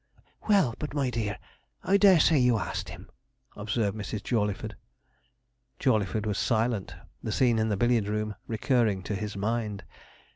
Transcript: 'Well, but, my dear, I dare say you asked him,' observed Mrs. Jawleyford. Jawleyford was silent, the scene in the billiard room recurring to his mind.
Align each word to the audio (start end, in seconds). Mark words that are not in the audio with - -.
'Well, 0.47 0.73
but, 0.79 0.95
my 0.95 1.11
dear, 1.11 1.37
I 1.83 1.97
dare 1.97 2.19
say 2.19 2.39
you 2.39 2.57
asked 2.57 2.89
him,' 2.89 3.07
observed 3.55 3.95
Mrs. 3.95 4.23
Jawleyford. 4.23 4.73
Jawleyford 5.77 6.25
was 6.25 6.39
silent, 6.39 6.95
the 7.21 7.31
scene 7.31 7.59
in 7.59 7.69
the 7.69 7.77
billiard 7.77 8.07
room 8.07 8.33
recurring 8.47 9.03
to 9.03 9.13
his 9.15 9.37
mind. 9.37 9.83